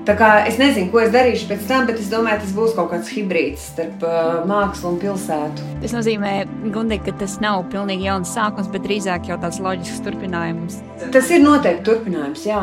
Tā 0.07 0.14
kā 0.14 0.27
es 0.47 0.55
nezinu, 0.61 0.87
ko 0.92 1.01
es 1.03 1.11
darīšu 1.11 1.49
pēc 1.51 1.64
tam, 1.66 1.87
bet 1.88 1.99
es 1.99 2.07
domāju, 2.12 2.38
tas 2.45 2.53
būs 2.55 2.75
kaut 2.77 2.92
kāds 2.92 3.09
hibrīds 3.11 3.64
starp 3.73 4.05
uh, 4.07 4.45
mākslu 4.47 4.92
un 4.92 5.01
pilsētu. 5.03 5.64
Tas 5.83 5.95
nozīmē, 5.97 6.35
Gundi, 6.71 7.01
ka 7.03 7.14
tas 7.19 7.40
nav 7.42 7.64
pilnīgi 7.73 8.07
jauns 8.07 8.31
sākums, 8.37 8.71
bet 8.71 8.87
drīzāk 8.87 9.27
jau 9.27 9.38
tāds 9.42 9.59
loģisks 9.64 10.05
turpinājums. 10.07 10.79
Tas 11.11 11.33
ir 11.35 11.42
noteikti 11.42 11.83
turpinājums, 11.88 12.47
jā. 12.47 12.61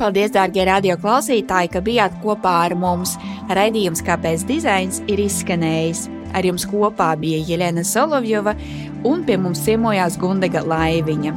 Paldies, 0.00 0.32
dārgie 0.34 0.64
radio 0.66 0.96
klausītāji, 0.98 1.74
ka 1.76 1.84
bijāt 1.84 2.16
kopā 2.24 2.54
ar 2.64 2.74
mums. 2.80 3.18
Raidījums, 3.52 4.00
kāpēc 4.08 4.48
dizains 4.48 5.04
ir 5.04 5.20
izskanējis. 5.26 6.06
Ar 6.34 6.48
jums 6.48 6.64
kopā 6.66 7.12
bija 7.20 7.44
Jelena 7.44 7.84
Solovjova 7.86 8.56
un 9.06 9.22
pie 9.28 9.36
mums 9.38 9.60
ciemojās 9.68 10.16
Gundega 10.18 10.64
Laiviņa. 10.64 11.36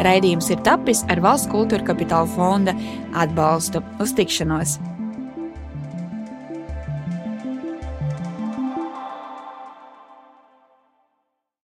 Raidījums 0.00 0.48
ir 0.54 0.62
tapis 0.66 1.04
ar 1.12 1.20
Valsts 1.24 1.50
kultūra 1.52 1.84
kapitāla 1.92 2.30
fonda 2.36 2.76
atbalstu. 3.12 3.84
Uz 4.00 4.16
tikšanos! 4.16 4.78